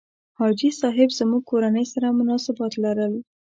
[0.37, 3.13] حاجي صاحب زموږ کورنۍ سره مناسبات لرل.